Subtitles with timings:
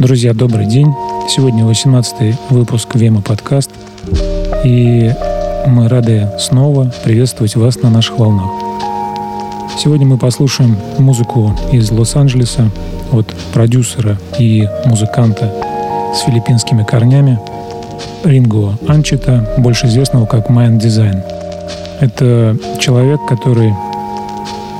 [0.00, 0.94] Друзья, добрый день.
[1.28, 3.70] Сегодня 18 выпуск Вема подкаст.
[4.64, 5.12] И
[5.66, 8.48] мы рады снова приветствовать вас на наших волнах.
[9.78, 12.70] Сегодня мы послушаем музыку из Лос-Анджелеса
[13.12, 15.52] от продюсера и музыканта
[16.14, 17.38] с филиппинскими корнями
[18.24, 21.22] Ринго Анчита, больше известного как Mind Design.
[22.00, 23.74] Это человек, который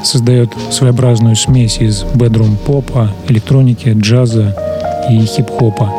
[0.03, 4.57] создает своеобразную смесь из бедрум-попа, электроники, джаза
[5.11, 5.93] и хип-хопа.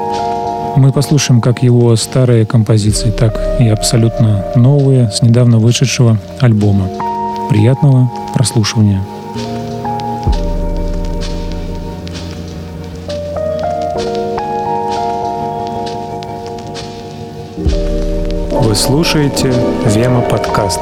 [0.77, 6.87] Мы послушаем как его старые композиции, так и абсолютно новые с недавно вышедшего альбома.
[7.49, 9.01] Приятного прослушивания.
[18.61, 19.53] Вы слушаете
[19.93, 20.79] Вема подкаст.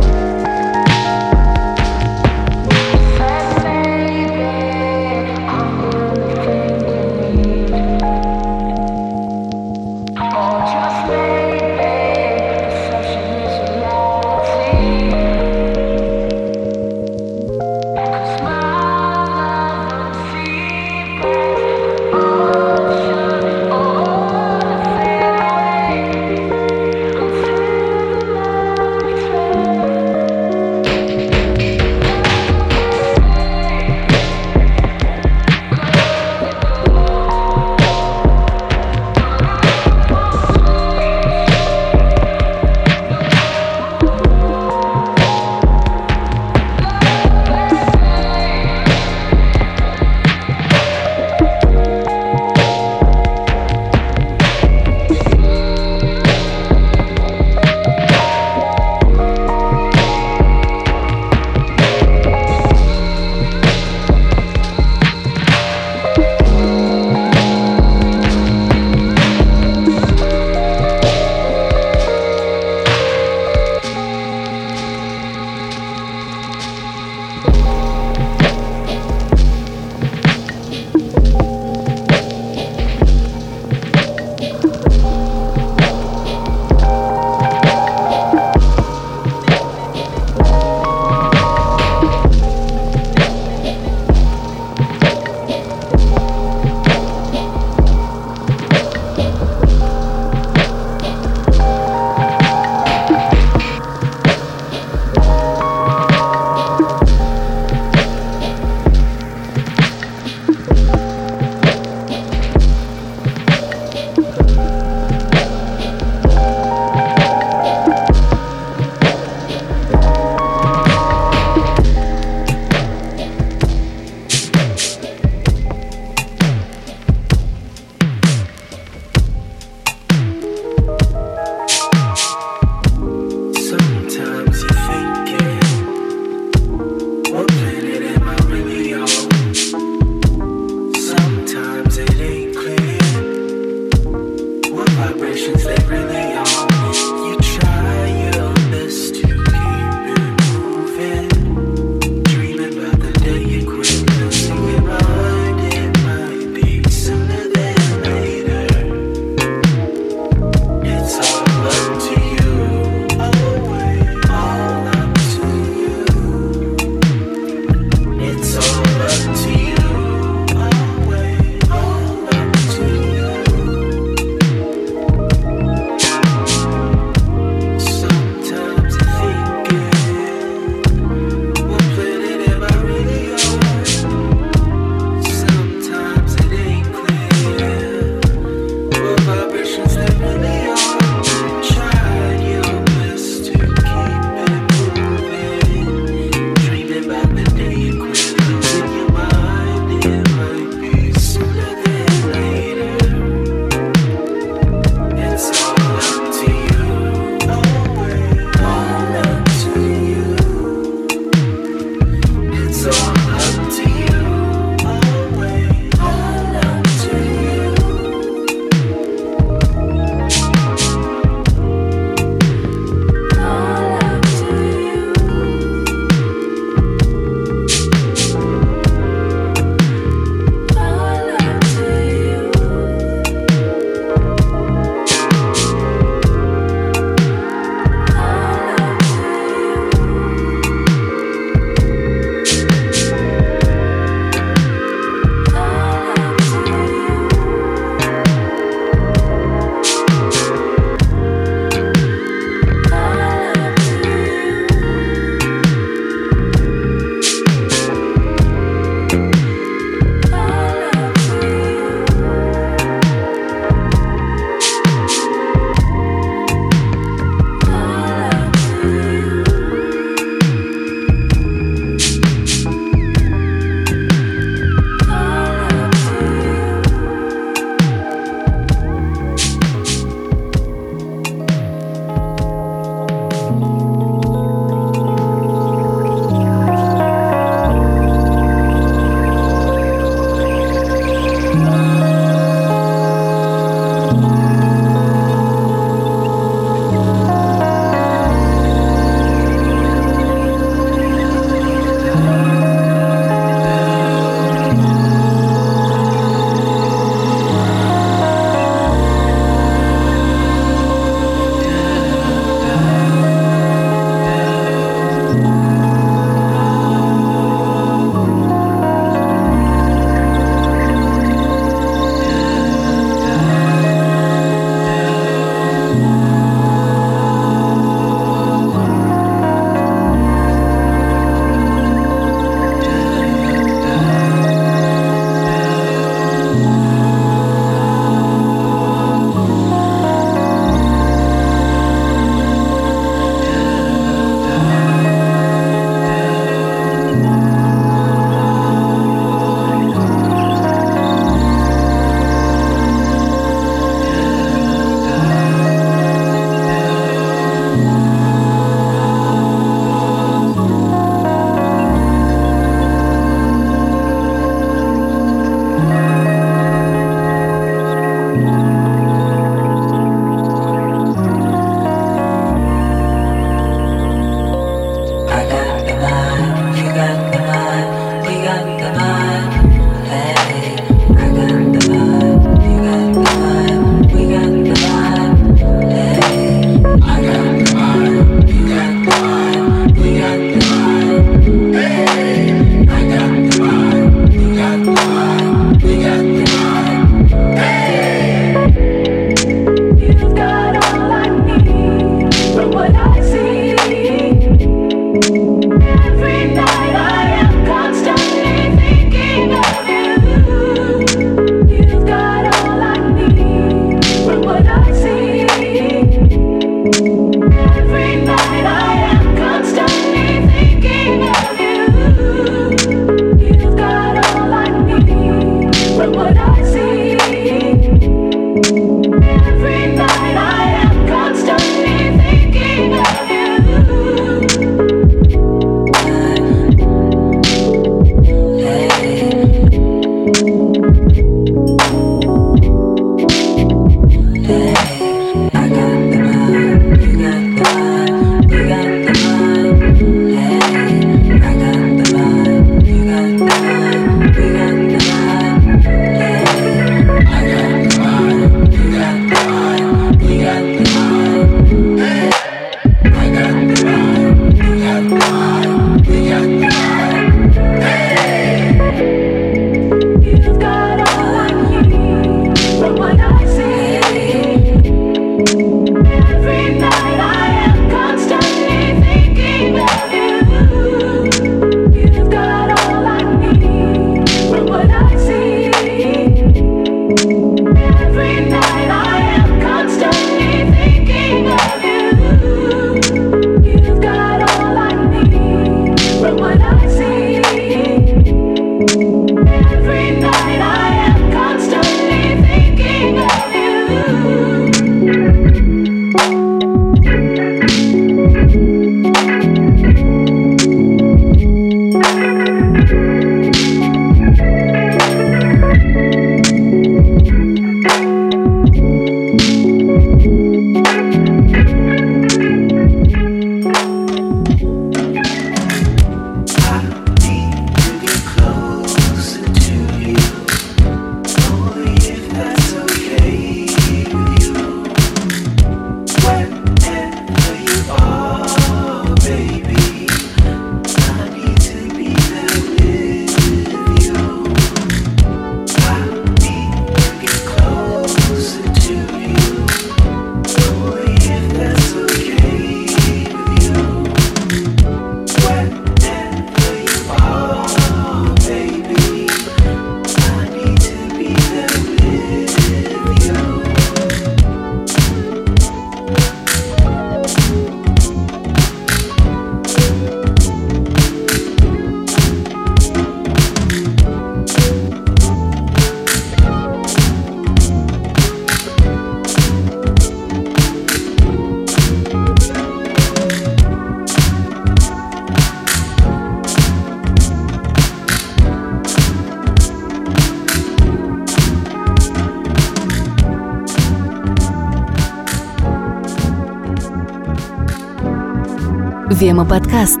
[599.22, 600.00] Вема подкаст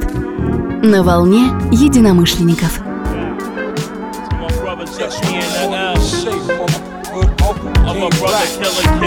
[0.82, 2.80] на волне единомышленников.
[7.86, 9.02] I'm a brother killer K.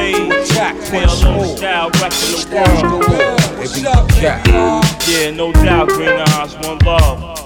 [0.90, 1.10] Tail
[1.58, 3.40] style, wrecking the world.
[5.10, 7.45] Yeah, no doubt, green eyes, one love.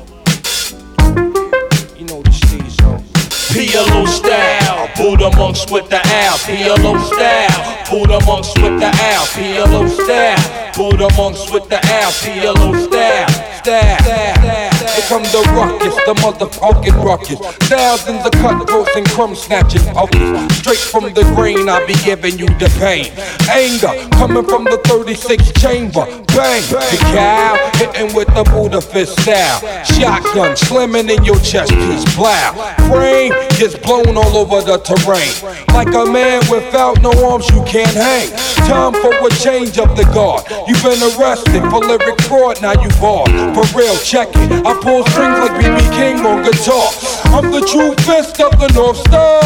[3.50, 6.38] PLO style, Buddha monks with the Al.
[6.38, 9.26] PLO style, Buddha monks with the Al.
[9.26, 12.12] PLO style, Buddha monks with the Al.
[12.12, 13.30] PLO style,
[13.60, 14.04] style.
[14.04, 14.69] style.
[15.00, 17.40] Here come the ruckus, the motherfucking ruckus.
[17.70, 19.80] Thousands of cutthroats and crumb snatching.
[20.52, 23.08] Straight from the grain, I be giving you the pain.
[23.48, 26.04] Anger coming from the 36 chamber.
[26.36, 29.64] Bang, the cow hitting with the Buddha fist style.
[29.86, 32.52] Shotgun slamming in your chest piece, plow.
[32.92, 35.32] Frame gets blown all over the terrain.
[35.72, 38.30] Like a man without no arms, you can't hang.
[38.68, 40.44] Time for a change of the guard.
[40.68, 43.32] You've been arrested for lyric fraud, now you barred.
[43.56, 44.66] For real, check it.
[44.66, 46.90] I pull strings like BB King on guitar.
[47.36, 49.40] I'm the true fist of the North Star.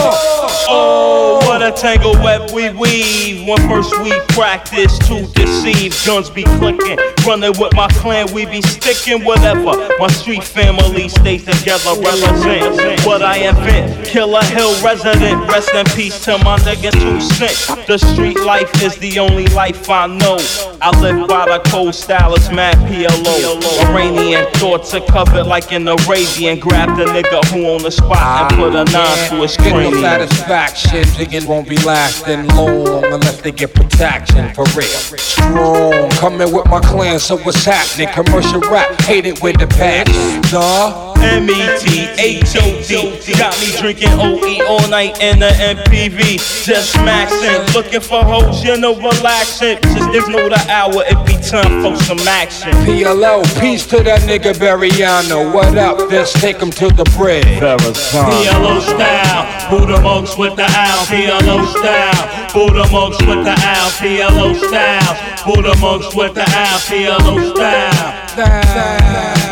[0.69, 3.45] Oh, what a tangle web we weave.
[3.45, 6.97] When first we practice to deceive, guns be clicking.
[7.27, 9.73] Running with my clan, we be sticking whatever.
[9.99, 14.07] My street family stays together, represent what I invent.
[14.07, 17.87] Killer Hill resident, rest in peace to my nigga two cent.
[17.87, 20.37] The street life is the only life I know.
[20.81, 23.89] I live by the cold style, it's mad PLO.
[23.89, 26.59] Iranian thoughts are covered it like an Arabian.
[26.59, 29.93] Grab the nigga who on the spot and put a nine ah, to his cranium.
[29.93, 34.85] Get no satisfaction, jigging won't be lasting long unless they get protection for real.
[34.85, 38.07] Strong, coming with my clan, so what's happening?
[38.13, 40.41] Commercial rap, hate it with the passion.
[40.51, 41.12] Duh.
[41.23, 42.93] M-E-T-H-O-D
[43.37, 48.77] Got me drinking OE all night in the MPV Just maxing, looking for hoes, you
[48.77, 49.77] know, relaxing.
[49.81, 52.71] Just there's no the hour, it be time for some action.
[52.85, 57.45] PLO, peace to that nigga Bariano What up, let's take him to the bridge.
[57.45, 61.05] PLO style, Buddha monks with the owl.
[61.05, 63.89] PLO style, Buddha monks with the owl.
[63.99, 66.79] PLO style, Buddha monks with the owl.
[66.79, 69.42] PLO style, style.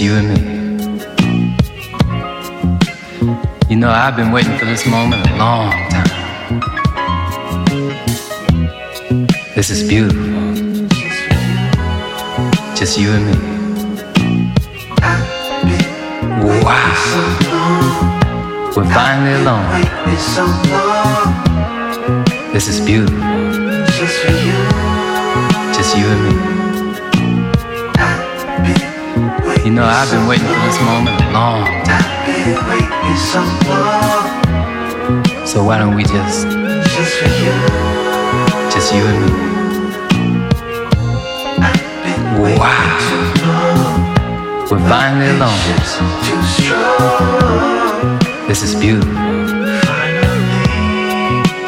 [0.00, 0.38] You and me.
[3.68, 6.60] You know, I've been waiting for this moment a long time.
[9.56, 10.22] This is beautiful.
[12.76, 13.34] Just you and me.
[16.62, 16.94] Wow.
[18.76, 19.82] We're finally alone.
[22.52, 23.18] This is beautiful.
[25.74, 26.57] Just you and me.
[29.68, 32.08] You know, I've been waiting for this moment a long time.
[35.46, 36.46] So why don't we just.
[36.48, 37.52] Just for you.
[38.72, 39.30] Just you and me.
[42.56, 42.96] Wow.
[44.70, 45.60] We're finally alone.
[48.48, 49.12] This is beautiful.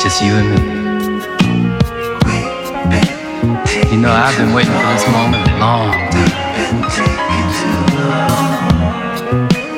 [0.01, 0.59] Just you and me.
[3.93, 6.40] You know, I've been waiting for this moment a long time.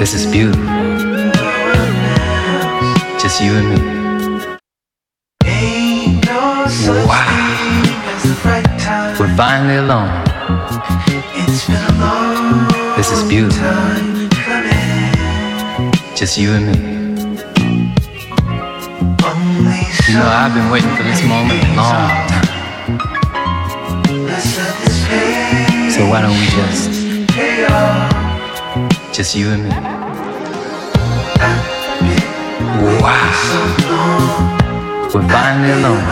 [0.03, 0.65] This is beautiful.
[3.23, 3.79] Just you and me.
[7.07, 7.31] Wow.
[9.21, 10.11] We're finally alone.
[12.97, 13.63] This is beautiful.
[16.17, 16.75] Just you and me.
[20.09, 22.29] You know, I've been waiting for this moment a long time.
[25.93, 26.91] So why don't we just,
[29.23, 29.71] just you and me?
[32.99, 33.15] Wow.
[35.15, 36.03] We're finally alone.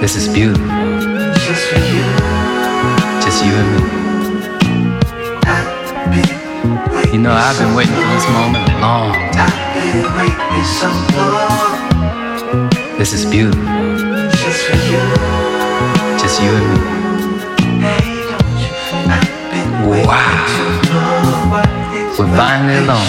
[0.00, 0.66] This is beautiful.
[3.20, 3.80] Just you and me.
[7.12, 9.52] You know, I've been waiting for this moment a long time.
[12.96, 13.62] This is beautiful.
[16.16, 17.11] Just you and me.
[20.00, 21.12] Wow.
[22.18, 23.06] We're finally alone.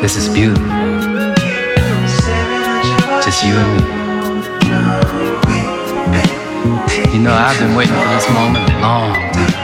[0.00, 0.64] This is beautiful.
[3.22, 3.82] Just you and me.
[7.12, 9.57] You know, I've been waiting for this moment a long time.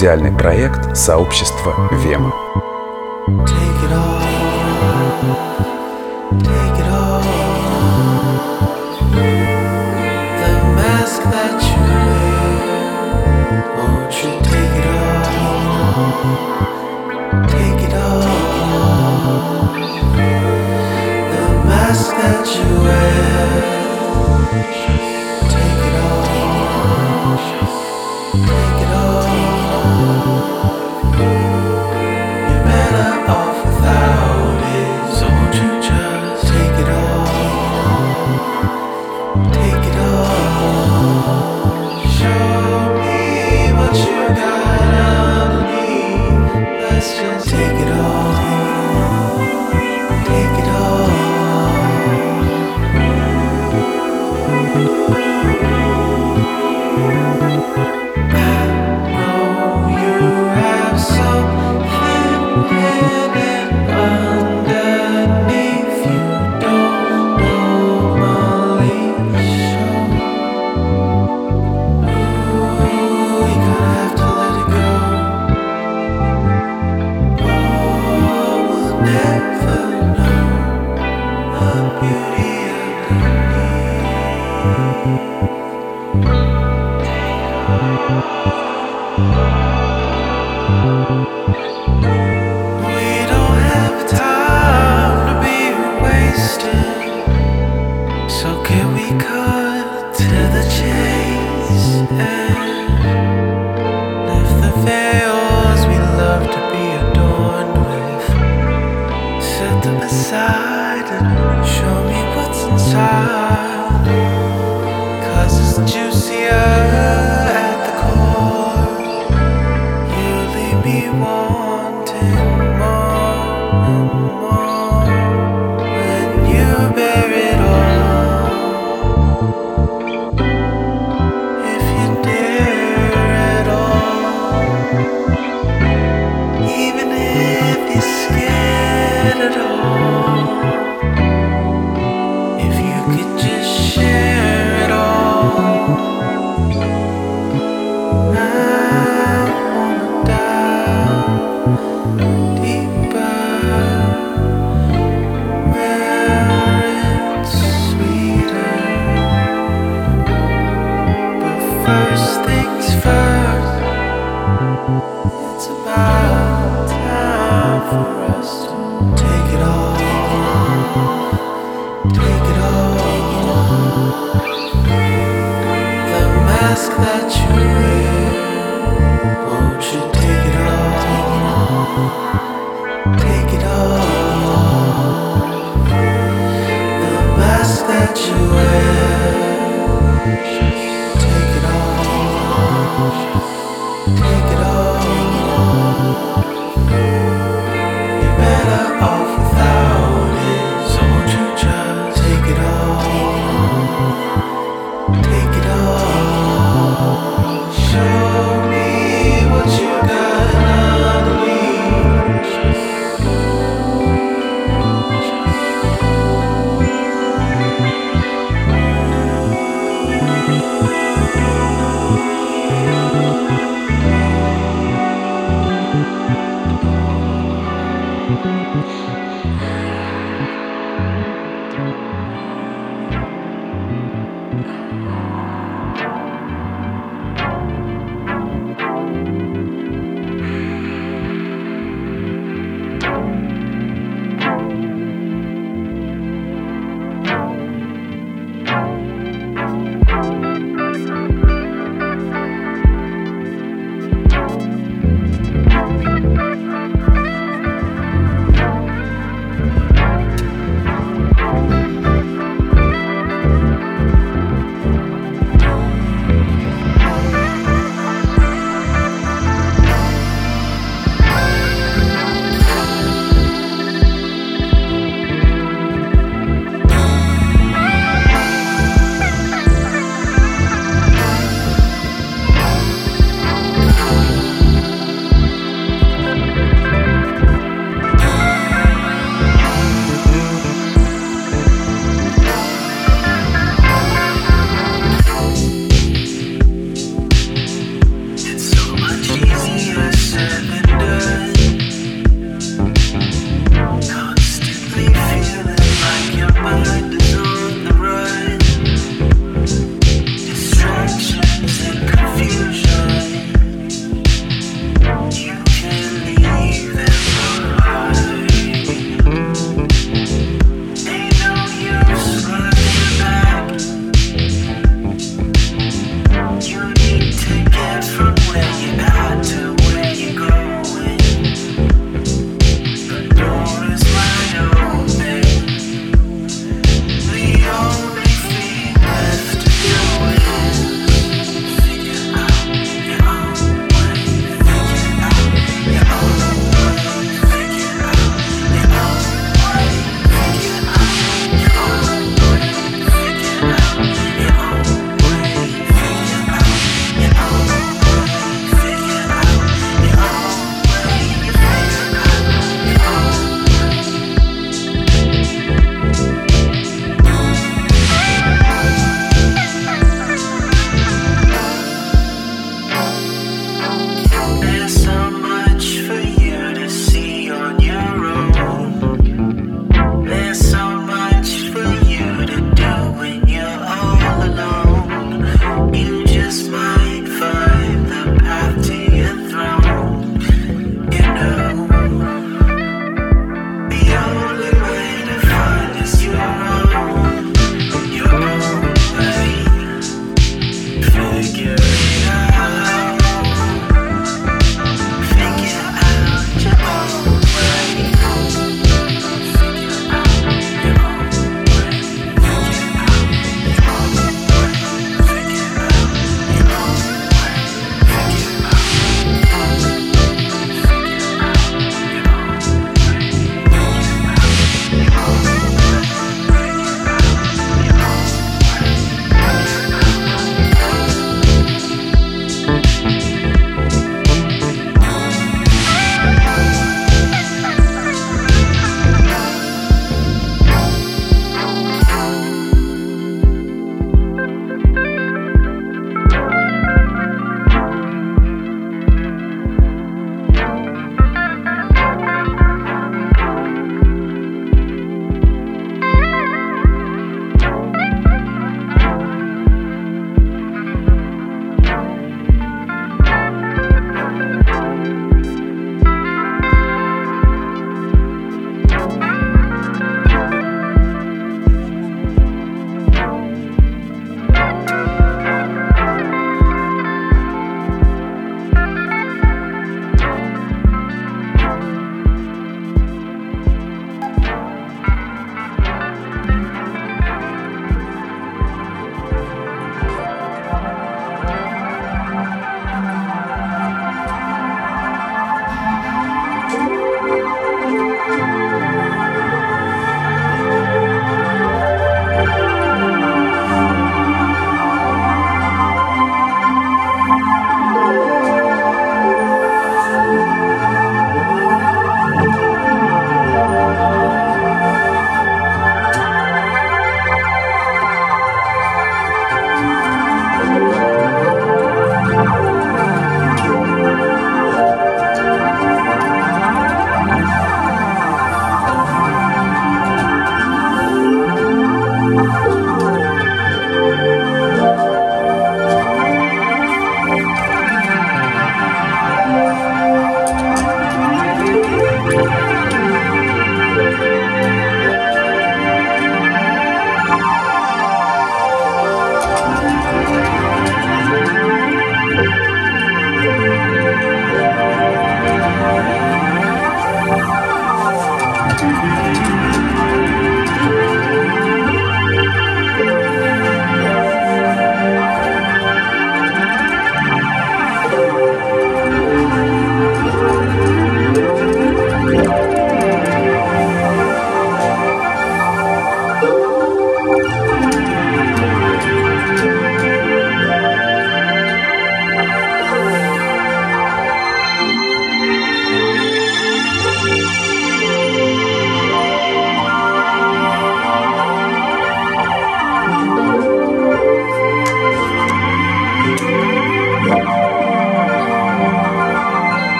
[0.00, 2.49] Аудиальный проект сообщества Вема.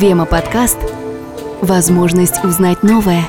[0.00, 0.78] Вема подкаст.
[1.60, 3.26] Возможность узнать новое.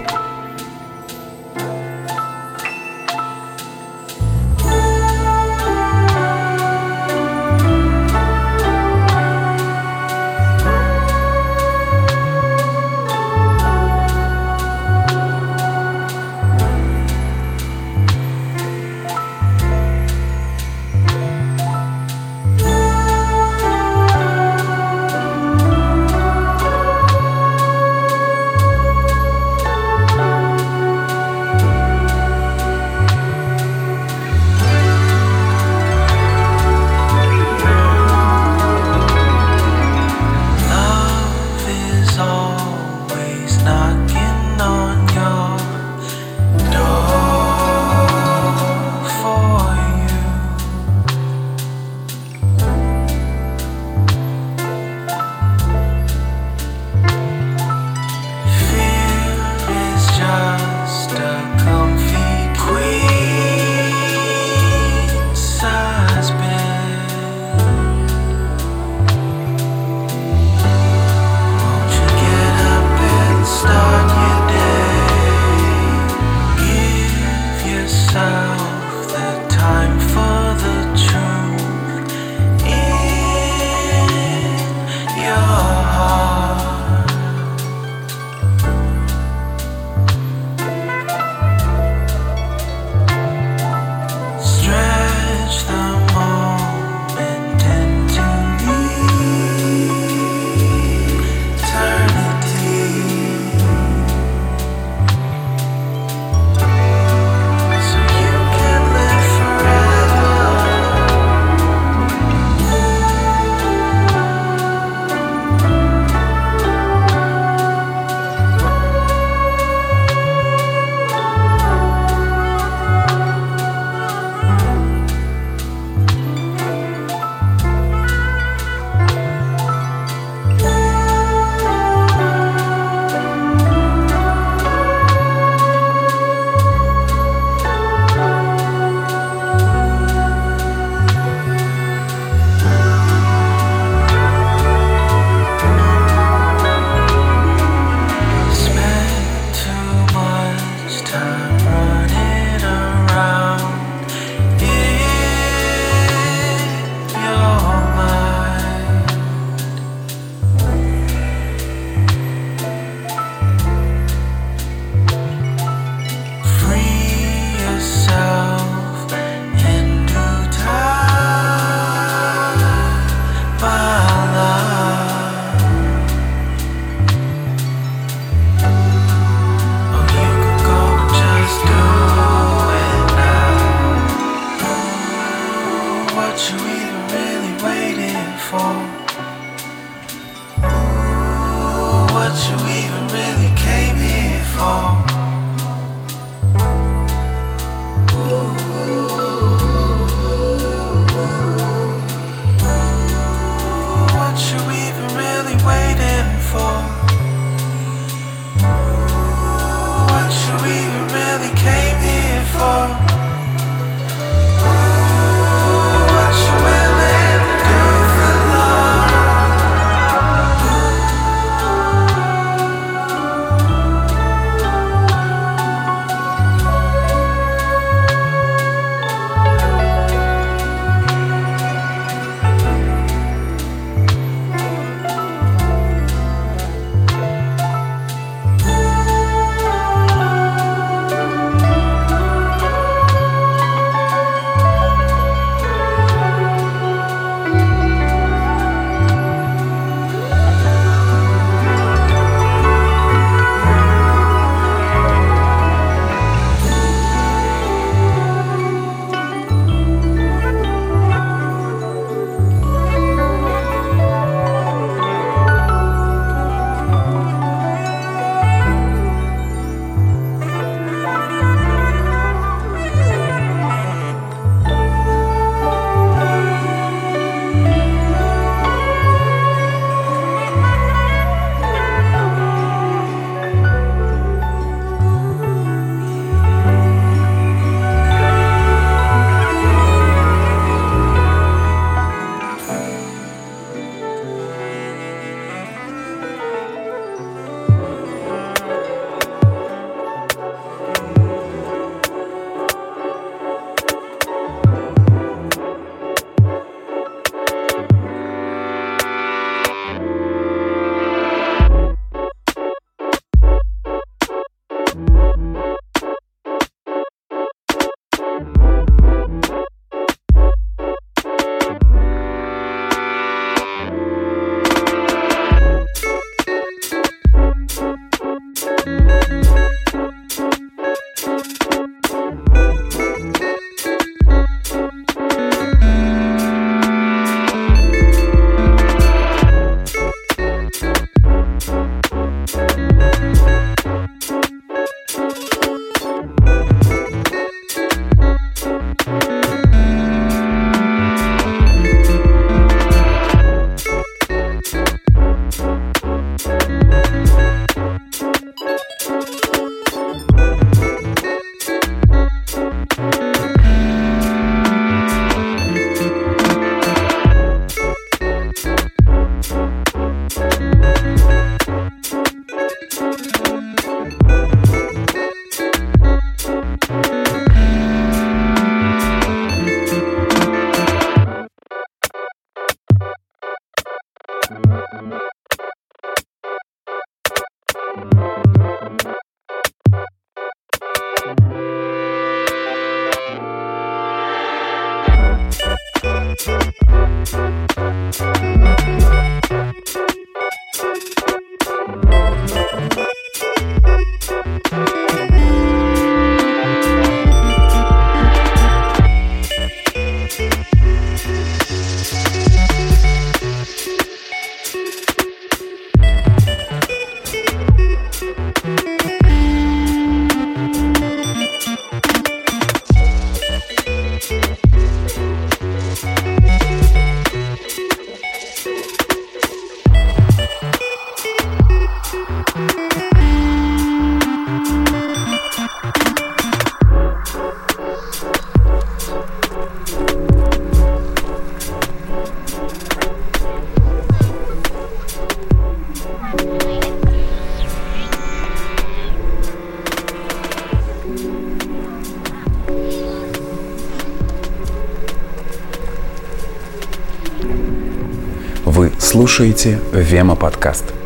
[459.42, 461.01] Слушаете Вема подкаст.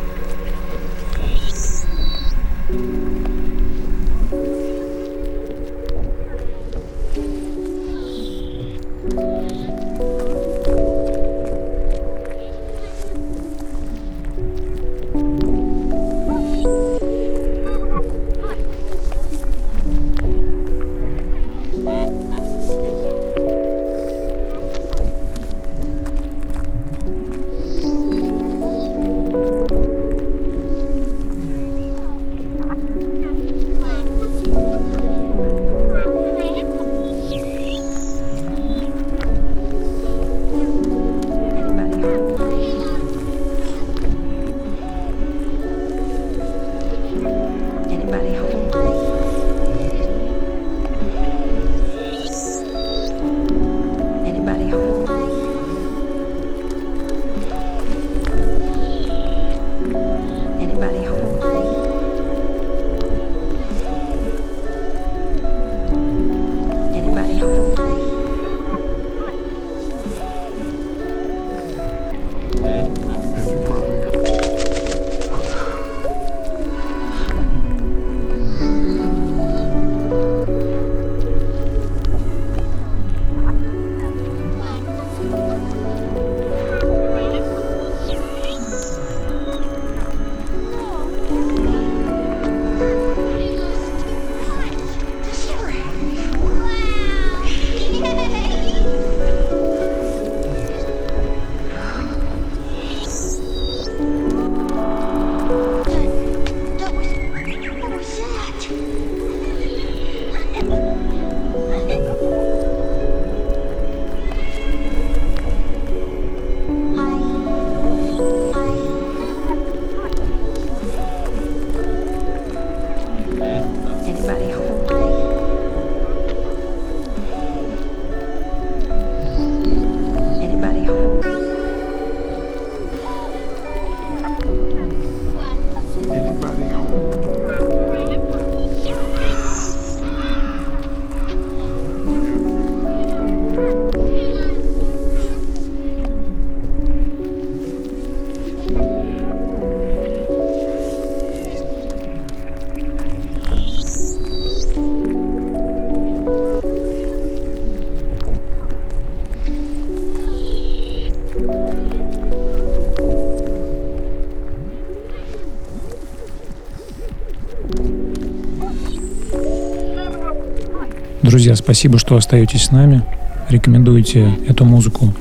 [171.36, 173.02] Друзья, спасибо, что остаетесь с нами.
[173.50, 175.12] Рекомендуйте эту музыку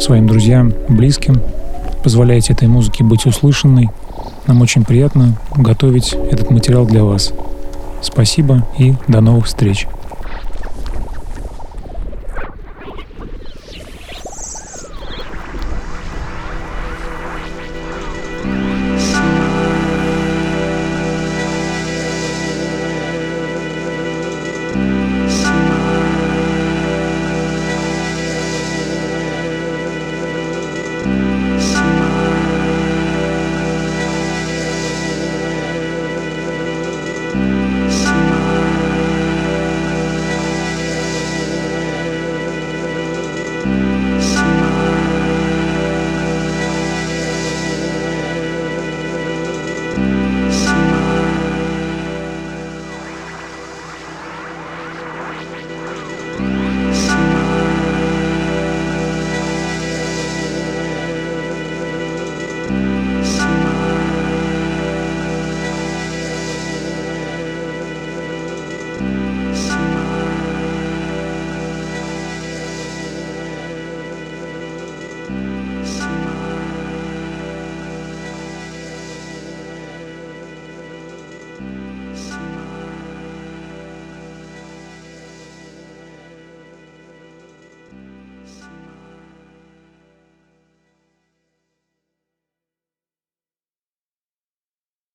[0.00, 1.40] своим друзьям, близким.
[2.02, 3.88] Позволяйте этой музыке быть услышанной.
[4.48, 7.32] Нам очень приятно готовить этот материал для вас.
[8.02, 9.86] Спасибо и до новых встреч.